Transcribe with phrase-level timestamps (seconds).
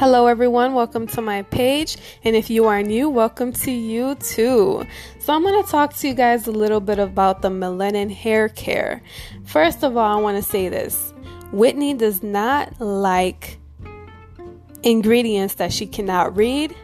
[0.00, 0.72] Hello, everyone.
[0.72, 1.98] Welcome to my page.
[2.24, 4.86] And if you are new, welcome to you too.
[5.18, 8.48] So, I'm going to talk to you guys a little bit about the Melanin Hair
[8.48, 9.02] Care.
[9.44, 11.12] First of all, I want to say this
[11.52, 13.58] Whitney does not like
[14.82, 16.74] ingredients that she cannot read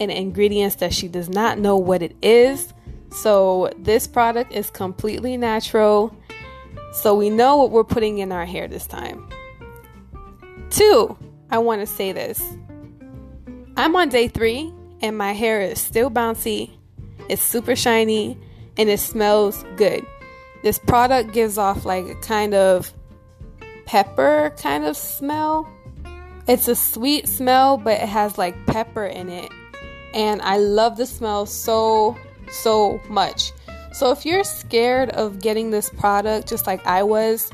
[0.00, 2.74] and ingredients that she does not know what it is.
[3.12, 6.12] So, this product is completely natural.
[6.94, 9.28] So, we know what we're putting in our hair this time.
[10.70, 11.16] Two,
[11.50, 12.42] I want to say this.
[13.76, 16.70] I'm on day three, and my hair is still bouncy,
[17.28, 18.38] it's super shiny,
[18.76, 20.04] and it smells good.
[20.62, 22.92] This product gives off like a kind of
[23.84, 25.68] pepper kind of smell.
[26.48, 29.50] It's a sweet smell, but it has like pepper in it.
[30.14, 32.16] And I love the smell so,
[32.50, 33.52] so much.
[33.92, 37.50] So if you're scared of getting this product, just like I was,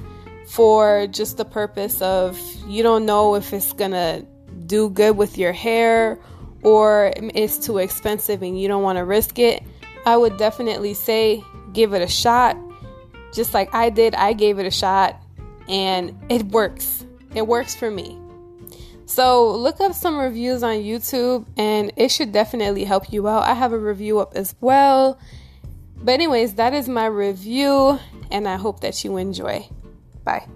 [0.49, 4.25] for just the purpose of you don't know if it's gonna
[4.67, 6.19] do good with your hair
[6.63, 9.63] or it's too expensive and you don't want to risk it,
[10.07, 12.57] I would definitely say give it a shot.
[13.33, 15.21] Just like I did, I gave it a shot
[15.69, 17.05] and it works.
[17.35, 18.19] It works for me.
[19.07, 23.43] So look up some reviews on YouTube and it should definitely help you out.
[23.43, 25.19] I have a review up as well.
[25.97, 27.99] But, anyways, that is my review
[28.31, 29.69] and I hope that you enjoy.
[30.25, 30.47] Bye.